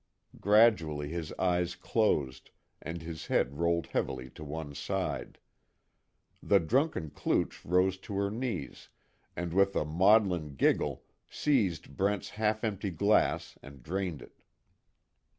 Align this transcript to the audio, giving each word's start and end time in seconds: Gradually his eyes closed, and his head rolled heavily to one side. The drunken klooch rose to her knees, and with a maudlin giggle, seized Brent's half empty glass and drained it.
Gradually 0.39 1.09
his 1.09 1.31
eyes 1.33 1.75
closed, 1.75 2.49
and 2.81 3.03
his 3.03 3.27
head 3.27 3.59
rolled 3.59 3.85
heavily 3.85 4.31
to 4.31 4.43
one 4.43 4.73
side. 4.73 5.37
The 6.41 6.59
drunken 6.59 7.11
klooch 7.11 7.63
rose 7.63 7.99
to 7.99 8.15
her 8.15 8.31
knees, 8.31 8.89
and 9.35 9.53
with 9.53 9.75
a 9.75 9.85
maudlin 9.85 10.55
giggle, 10.55 11.03
seized 11.29 11.95
Brent's 11.95 12.29
half 12.31 12.63
empty 12.63 12.89
glass 12.89 13.59
and 13.61 13.83
drained 13.83 14.23
it. 14.23 14.41